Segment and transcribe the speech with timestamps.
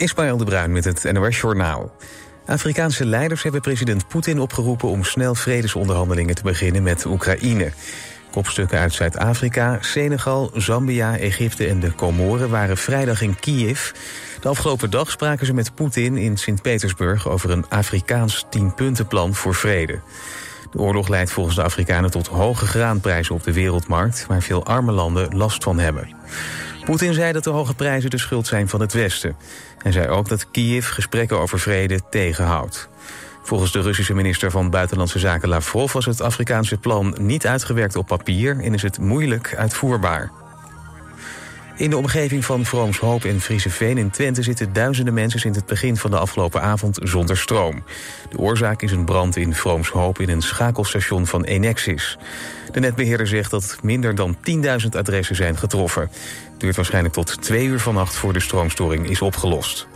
[0.00, 1.92] Ismaël de Bruin met het NOS Journaal.
[2.46, 4.88] Afrikaanse leiders hebben president Poetin opgeroepen...
[4.88, 7.72] om snel vredesonderhandelingen te beginnen met Oekraïne.
[8.30, 12.50] Kopstukken uit Zuid-Afrika, Senegal, Zambia, Egypte en de Comoren...
[12.50, 13.90] waren vrijdag in Kiev.
[14.40, 17.28] De afgelopen dag spraken ze met Poetin in Sint-Petersburg...
[17.28, 20.00] over een Afrikaans tienpuntenplan voor vrede.
[20.70, 24.26] De oorlog leidt volgens de Afrikanen tot hoge graanprijzen op de wereldmarkt...
[24.26, 26.08] waar veel arme landen last van hebben.
[26.84, 29.36] Poetin zei dat de hoge prijzen de schuld zijn van het Westen.
[29.78, 32.88] Hij zei ook dat Kiev gesprekken over vrede tegenhoudt.
[33.42, 35.92] Volgens de Russische minister van Buitenlandse Zaken Lavrov...
[35.92, 38.60] was het Afrikaanse plan niet uitgewerkt op papier...
[38.60, 40.30] en is het moeilijk uitvoerbaar.
[41.80, 45.96] In de omgeving van Vroomshoop en Frieseveen in Twente zitten duizenden mensen sinds het begin
[45.96, 47.82] van de afgelopen avond zonder stroom.
[48.30, 52.18] De oorzaak is een brand in Vroomshoop in een schakelstation van Enexis.
[52.72, 54.36] De netbeheerder zegt dat minder dan
[54.82, 56.02] 10.000 adressen zijn getroffen.
[56.02, 59.88] Het duurt waarschijnlijk tot twee uur vannacht voor de stroomstoring is opgelost.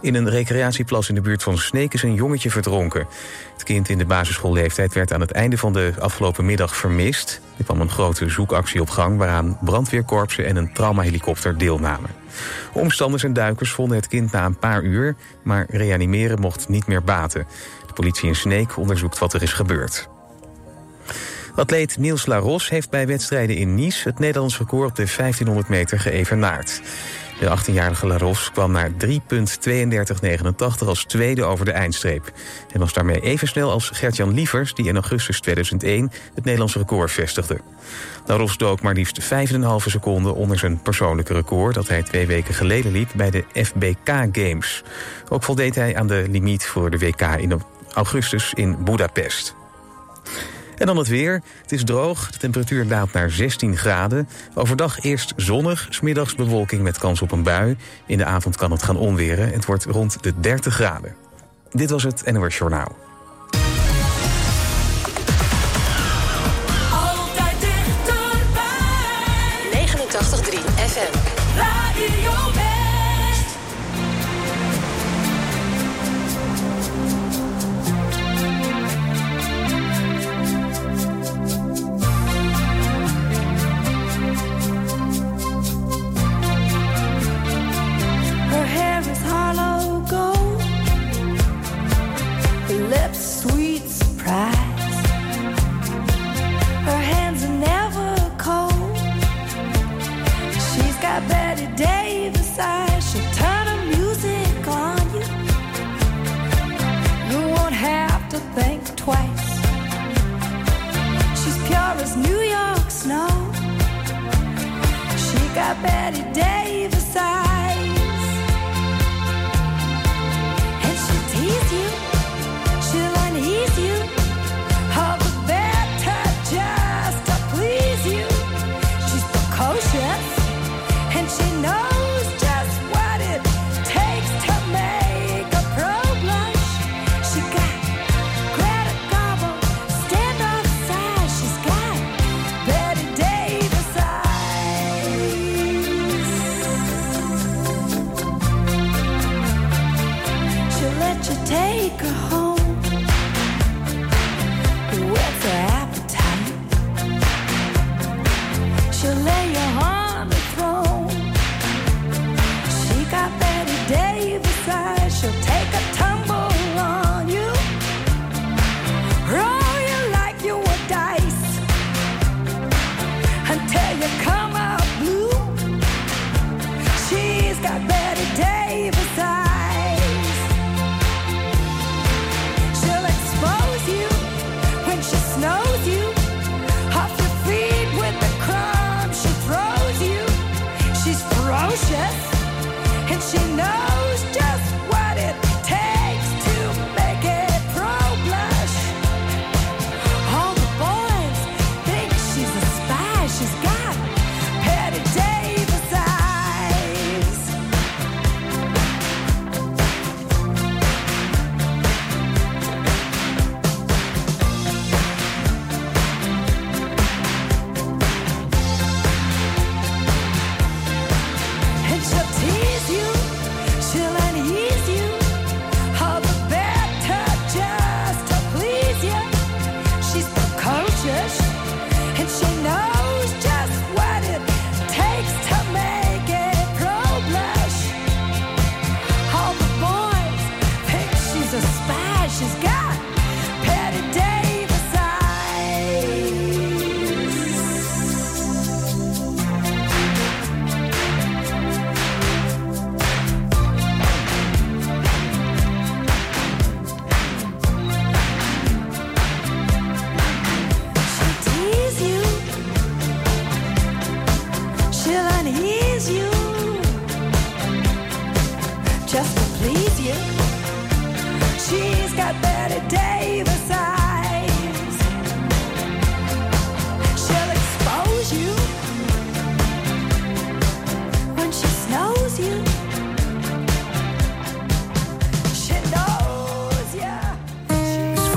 [0.00, 3.06] In een recreatieplas in de buurt van Sneek is een jongetje verdronken.
[3.52, 7.40] Het kind in de basisschoolleeftijd werd aan het einde van de afgelopen middag vermist.
[7.56, 12.10] Er kwam een grote zoekactie op gang waaraan brandweerkorpsen en een traumahelikopter deelnamen.
[12.72, 17.02] Omstanders en duikers vonden het kind na een paar uur, maar reanimeren mocht niet meer
[17.02, 17.46] baten.
[17.86, 20.08] De politie in Sneek onderzoekt wat er is gebeurd.
[21.54, 26.00] Atleet Niels Laros heeft bij wedstrijden in Nice het Nederlands record op de 1500 meter
[26.00, 26.80] geëvenaard.
[27.40, 32.32] De 18-jarige Laros kwam naar 3.32.89 als tweede over de eindstreep.
[32.72, 34.74] En was daarmee even snel als Gertjan Lievers...
[34.74, 37.60] die in augustus 2001 het Nederlandse record vestigde.
[38.26, 39.28] Laros dook maar liefst 5,5
[39.86, 41.74] seconden onder zijn persoonlijke record...
[41.74, 44.82] dat hij twee weken geleden liep bij de FBK Games.
[45.28, 47.62] Ook voldeed hij aan de limiet voor de WK in
[47.94, 49.59] augustus in Budapest.
[50.80, 51.42] En dan het weer.
[51.62, 54.28] Het is droog, de temperatuur daalt naar 16 graden.
[54.54, 57.76] Overdag eerst zonnig, smiddags bewolking met kans op een bui.
[58.06, 59.52] In de avond kan het gaan onweren.
[59.52, 61.14] Het wordt rond de 30 graden.
[61.70, 63.09] Dit was het NOS Journaal.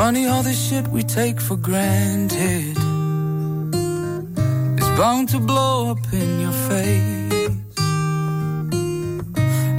[0.04, 2.76] Funny all the shit we take for granted
[4.82, 7.50] is bound to blow up in your face.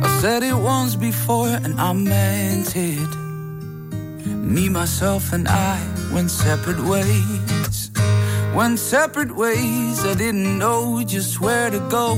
[0.07, 3.13] I said it once before and I meant it.
[4.55, 5.77] Me, myself, and I
[6.15, 7.91] went separate ways.
[8.55, 9.97] Went separate ways.
[10.07, 12.17] I didn't know just where to go,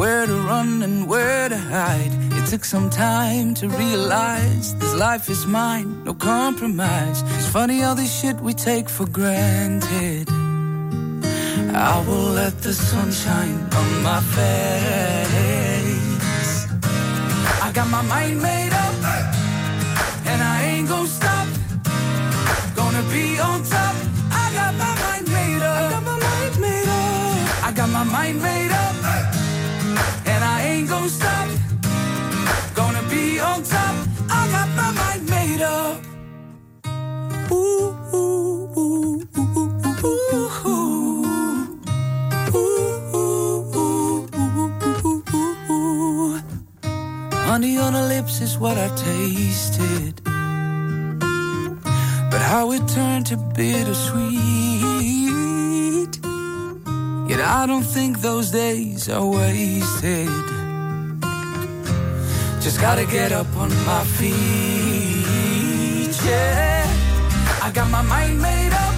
[0.00, 2.23] where to run, and where to hide.
[2.54, 7.22] Took some time to realize this life is mine, no compromise.
[7.34, 10.28] It's funny all this shit we take for granted.
[11.74, 14.68] I will let the sun shine on my face.
[17.60, 18.94] I got my mind made up,
[20.30, 21.48] and I ain't gonna stop.
[22.76, 23.93] Gonna be on top.
[48.34, 50.20] Lips is what I tasted.
[52.30, 54.32] But how it turned to bittersweet.
[57.28, 60.28] Yet I don't think those days are wasted.
[62.60, 64.34] Just gotta get up on my feet,
[66.24, 66.86] yeah.
[67.62, 68.94] I got my mind made up,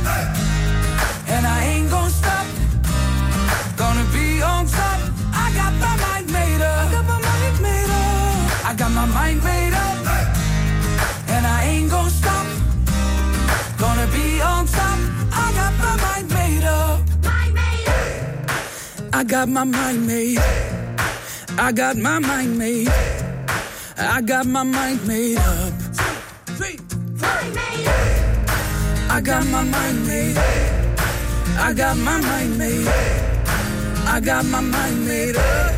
[1.28, 1.75] and I ain't
[19.16, 20.38] I got my mind made.
[21.56, 22.86] I got my mind made.
[23.96, 25.72] I got my mind made up.
[29.08, 30.36] I got my mind made.
[30.36, 32.88] I got my mind made.
[34.06, 35.74] I got my mind made up.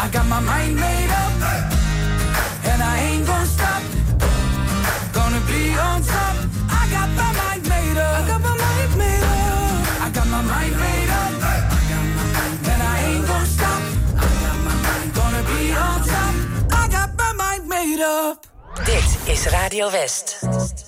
[0.00, 1.01] I got my mind made
[19.28, 20.81] is Radio West.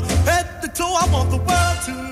[0.00, 0.94] Head to toe.
[0.94, 2.11] I want the world to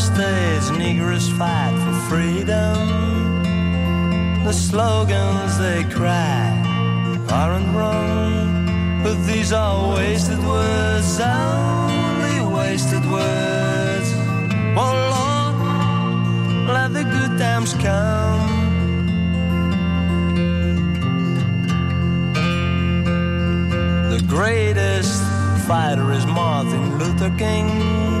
[0.00, 2.88] The States, Negroes fight for freedom.
[4.44, 6.48] The slogans they cry
[7.28, 14.14] aren't wrong, but these are wasted words, only wasted words.
[14.74, 15.56] Oh Lord,
[16.74, 18.48] let the good times come.
[24.08, 25.22] The greatest
[25.68, 28.19] fighter is Martin Luther King.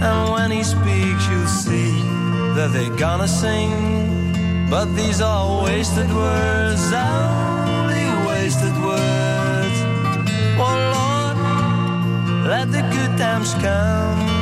[0.00, 1.90] And when he speaks, you'll see
[2.54, 3.70] that they're gonna sing.
[4.70, 9.78] But these are wasted words, only wasted words.
[10.60, 14.37] Oh Lord, let the good times come.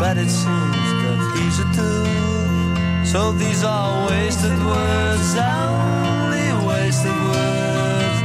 [0.00, 3.04] But it seems that he's a tool.
[3.04, 8.18] So these are wasted words, only wasted words.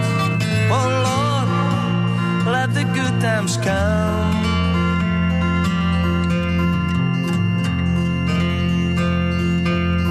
[0.72, 4.36] Oh Lord, let the good times come.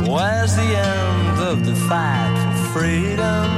[0.07, 3.49] Where's the end of the fight for freedom?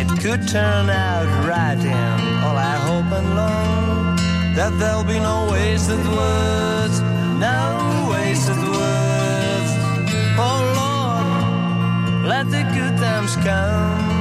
[0.00, 3.87] It could turn out right, and all I hope and long
[4.58, 7.00] that there'll be no wasted words,
[7.38, 9.70] no wasted words.
[10.36, 14.17] Oh Lord, let the good times come.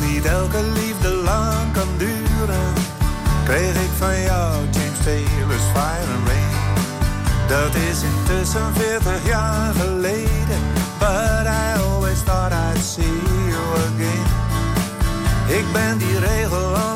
[0.00, 2.72] Niet elke liefde lang kan duren,
[3.44, 6.54] kreeg ik van jou James Taylor's Fire and Rain.
[7.48, 10.60] Dat is intussen 40 jaar geleden,
[10.98, 14.26] but I always thought I'd see you again.
[15.58, 16.95] Ik ben die regel altijd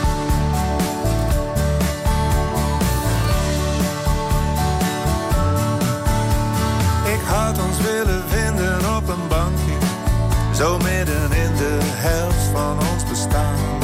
[7.59, 9.77] Ons willen vinden op een bankje,
[10.55, 13.79] zo midden in de helft van ons bestaan.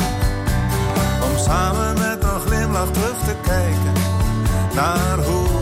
[1.24, 3.94] Om samen met een glimlach terug te kijken
[4.76, 5.57] naar hoe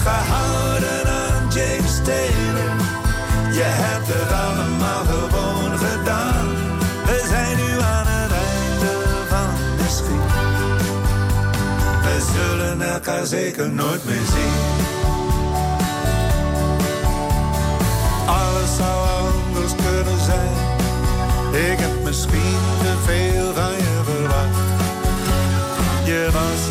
[0.00, 2.72] gehouden aan James Taylor,
[3.52, 6.46] je hebt het allemaal gewoon gedaan.
[7.04, 8.94] We zijn nu aan het einde
[9.28, 10.32] van de schiet.
[12.02, 14.88] We zullen elkaar zeker nooit meer zien.
[18.26, 20.78] Alles zou anders kunnen zijn.
[21.72, 24.58] Ik heb misschien te veel van je verwacht.
[26.04, 26.69] Je was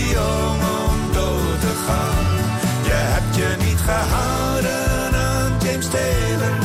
[0.00, 2.26] om dood te gaan.
[2.88, 6.56] Je hebt je niet gehouden aan James Taylor,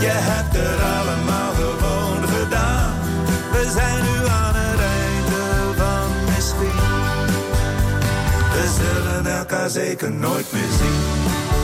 [0.00, 2.92] je hebt het allemaal gewoon gedaan.
[3.52, 5.42] We zijn nu aan het einde
[5.76, 6.78] van misschien.
[8.54, 11.57] We zullen elkaar zeker nooit meer zien.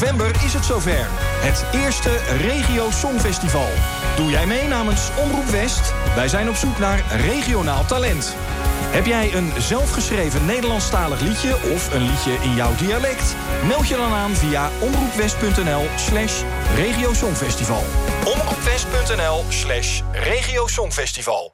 [0.00, 1.06] November is het zover.
[1.18, 3.68] Het eerste Regio Songfestival.
[4.16, 5.92] Doe jij mee namens Omroep West?
[6.14, 8.36] Wij zijn op zoek naar regionaal talent.
[8.90, 13.36] Heb jij een zelfgeschreven Nederlandstalig liedje of een liedje in jouw dialect?
[13.66, 16.42] Meld je dan aan via omroepwest.nl slash
[16.76, 17.82] regiosongfestival.
[18.24, 21.52] Omroepwest.nl slash regiosongfestival.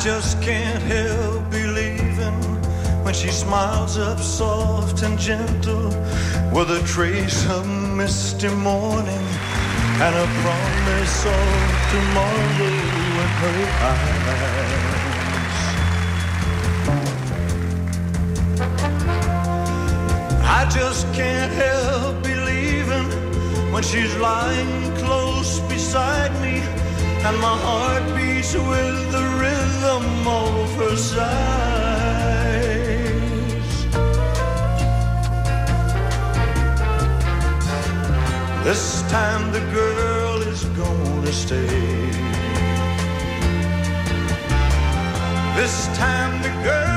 [0.00, 2.32] just can't help believing
[3.04, 5.90] when she smiles up soft and gentle
[6.54, 9.26] with a trace of misty morning
[10.00, 11.48] and a promise of
[11.92, 13.60] tomorrow in her
[13.92, 14.70] eyes.
[20.42, 23.10] I just can't help believing
[23.70, 26.79] when she's lying close beside me
[27.26, 31.20] and my heart beats with the rhythm of her sighs.
[38.64, 42.10] This time the girl is gonna stay.
[45.56, 46.89] This time the girl.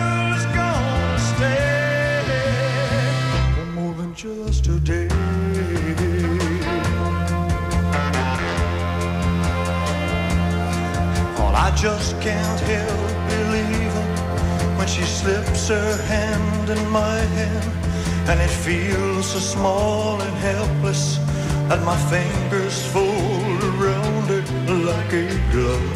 [11.54, 18.42] Well, I just can't help believing when she slips her hand in my hand, and
[18.42, 21.18] it feels so small and helpless
[21.70, 24.50] that my fingers fold around it
[24.90, 25.94] like a glove.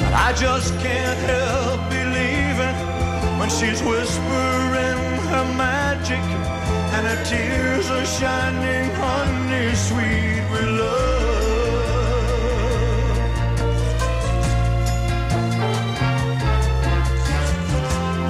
[0.00, 2.76] But I just can't help believing
[3.38, 4.98] when she's whispering
[5.30, 6.53] her magic
[6.94, 11.14] and her tears are shining honey sweet with love.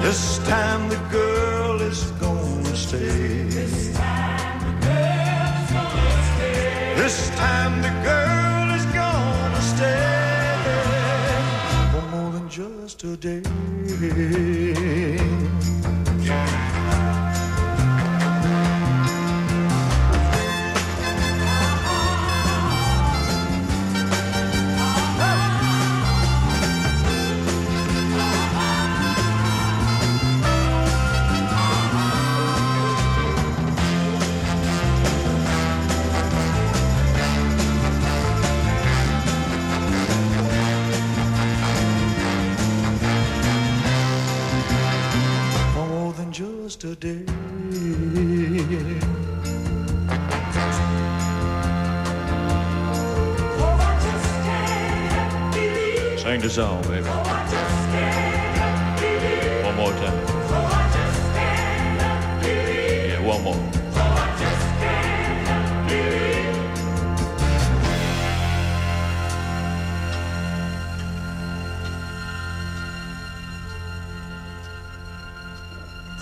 [0.05, 3.43] This time the girl is gonna stay.
[3.51, 6.65] This time the girl's gonna stay.
[7.01, 10.57] This time the girl is gonna stay
[11.91, 13.43] for more than just a day.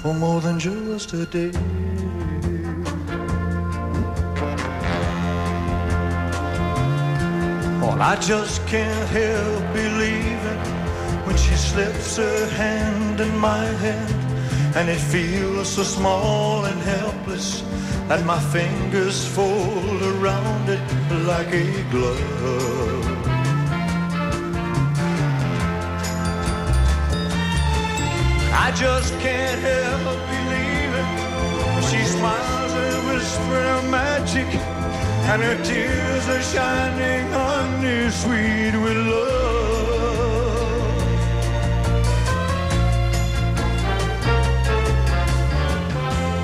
[0.04, 1.52] For more than just a day.
[7.82, 10.60] Well, I just can't help believing
[11.26, 17.62] when she slips her hand in my hand, and it feels so small and helpless
[18.10, 20.84] that my fingers fold around it
[21.32, 23.03] like a glove.
[28.76, 31.10] Just can't help believing
[31.88, 34.48] she smiles and whispers magic,
[35.30, 39.44] and her tears are shining honey sweet with love.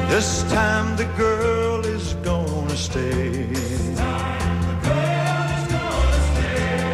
[0.10, 3.48] This time the girl is gonna stay.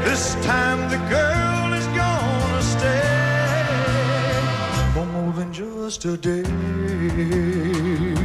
[0.05, 1.54] This time the girl
[5.85, 8.24] than just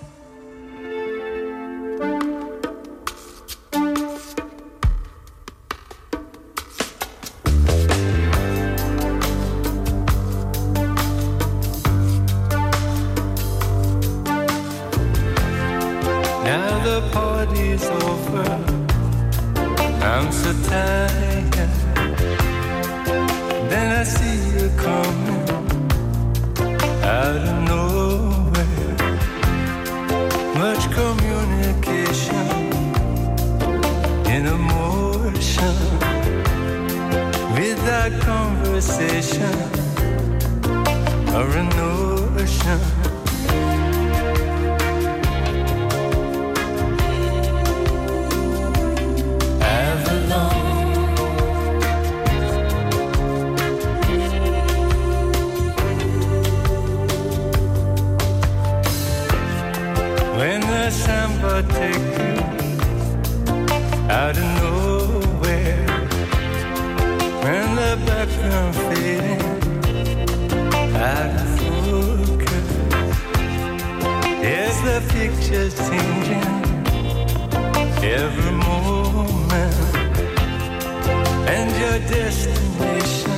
[81.81, 83.31] Your destination.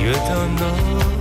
[0.00, 1.13] You don't know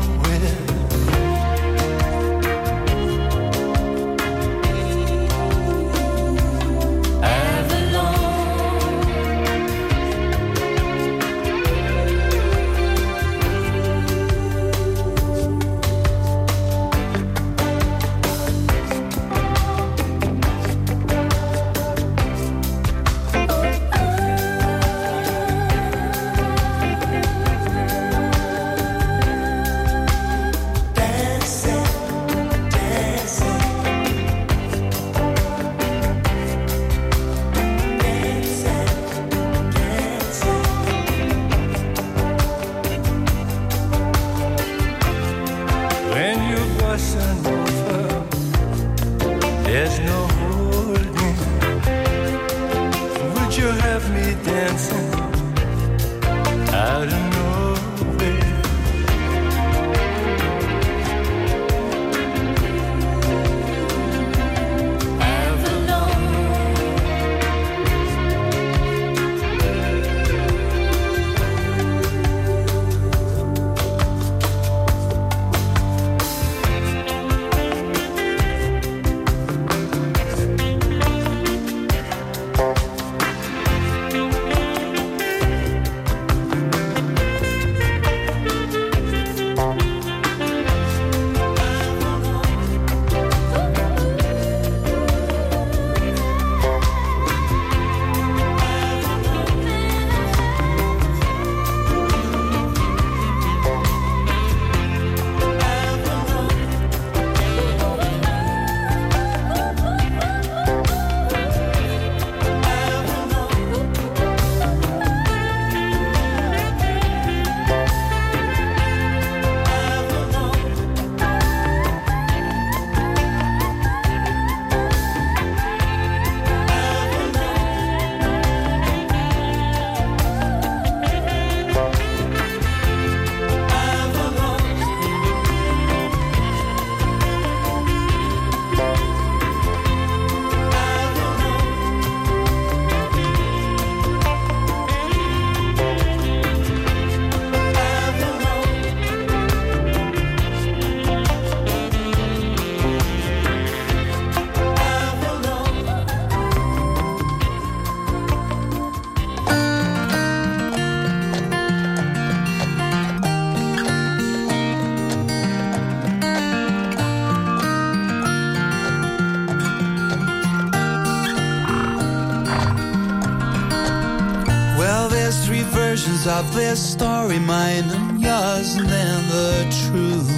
[176.44, 180.32] of this story, mine and yours, and then the truth.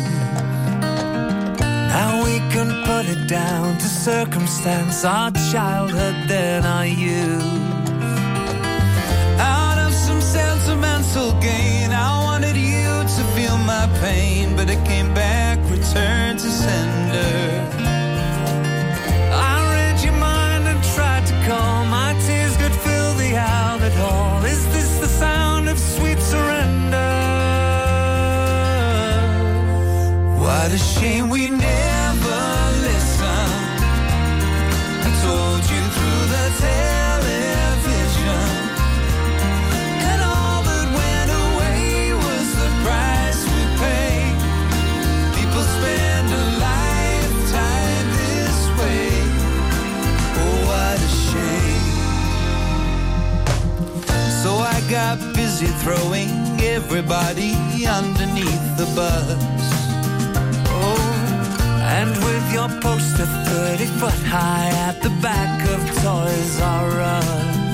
[1.95, 7.43] Now we can put it down to circumstance, our childhood, then our youth.
[9.39, 15.14] Out of some sentimental gain, I wanted you to feel my pain, but it came
[15.14, 16.34] back, returned
[30.66, 32.41] What a shame we never
[32.82, 33.84] listened.
[35.05, 38.47] I told you through the television.
[40.09, 44.36] And all that went away was the price we paid.
[45.38, 49.05] People spend a lifetime this way.
[50.41, 51.86] Oh, what a shame.
[54.41, 57.53] So I got busy throwing everybody
[57.86, 59.84] underneath the bus.
[61.97, 67.64] And with your poster 30 foot high at the back of Toys R Us.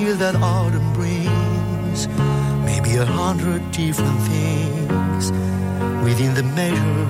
[0.00, 2.08] Chill that autumn brings,
[2.64, 5.30] maybe a hundred different things
[6.04, 7.08] within the measure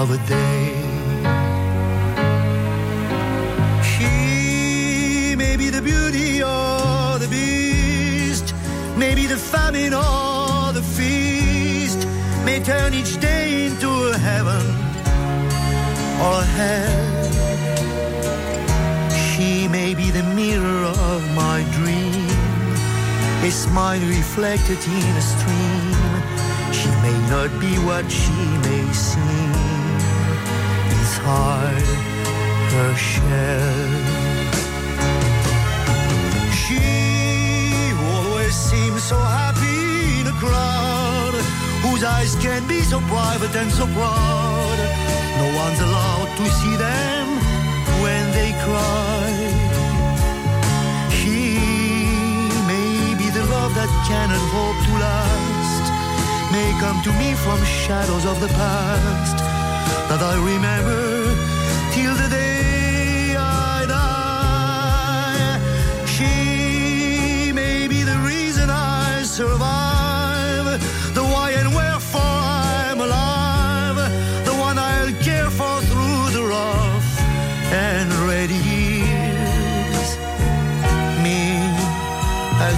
[0.00, 0.72] of a day.
[3.92, 8.54] She may be the beauty or the beast,
[8.96, 12.06] maybe the famine or the feast,
[12.44, 14.66] may turn each day into a heaven
[16.24, 17.05] or a hell.
[23.56, 25.94] Smile reflected in a stream.
[26.78, 28.38] She may not be what she
[28.68, 29.52] may seem
[30.96, 31.88] inside
[32.74, 33.88] her shell.
[36.62, 36.84] She
[38.12, 41.34] always seems so happy in a crowd
[41.84, 44.78] whose eyes can be so private and so proud.
[45.40, 47.26] No one's allowed to see them
[48.02, 49.55] when they cry.
[53.86, 55.84] That cannot hope to last,
[56.52, 59.38] may come to me from shadows of the past
[60.08, 61.25] that I remember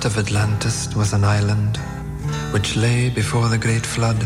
[0.00, 1.76] continent of Atlantis was an island
[2.52, 4.18] which lay before the Great Flood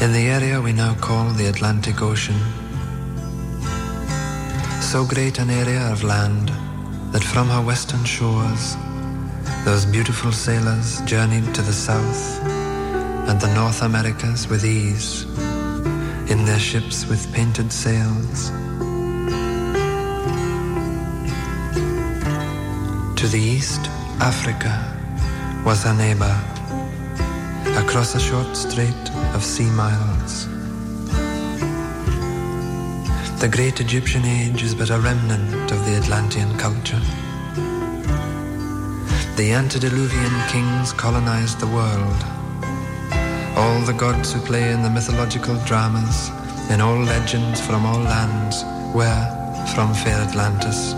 [0.00, 2.38] in the area we now call the Atlantic Ocean.
[4.80, 6.50] So great an area of land
[7.12, 8.76] that from her western shores
[9.64, 12.40] those beautiful sailors journeyed to the south
[13.28, 15.24] and the North Americas with ease
[16.30, 18.50] in their ships with painted sails.
[23.20, 23.90] To the east,
[24.20, 24.72] Africa
[25.64, 26.34] was her neighbor,
[27.78, 30.46] across a short strait of sea miles.
[33.40, 37.00] The great Egyptian age is but a remnant of the Atlantean culture.
[39.36, 42.24] The antediluvian kings colonized the world.
[43.56, 46.30] All the gods who play in the mythological dramas,
[46.70, 48.64] in all legends from all lands,
[48.94, 49.24] were
[49.74, 50.94] from fair Atlantis.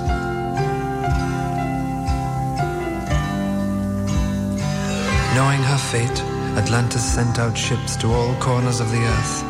[5.91, 6.20] Fate,
[6.61, 9.43] Atlantis sent out ships to all corners of the earth.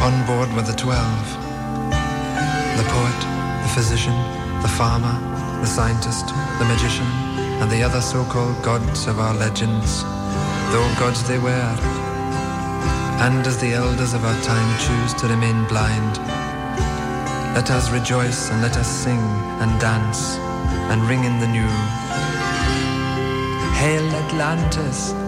[0.00, 1.26] On board were the twelve.
[2.78, 3.20] The poet,
[3.62, 4.16] the physician,
[4.62, 5.12] the farmer,
[5.60, 7.06] the scientist, the magician,
[7.60, 10.02] and the other so-called gods of our legends,
[10.72, 11.76] though gods they were.
[13.20, 16.16] And as the elders of our time choose to remain blind,
[17.54, 19.20] let us rejoice and let us sing
[19.60, 20.38] and dance
[20.90, 21.72] and ring in the new.
[23.76, 25.25] Hail Atlantis!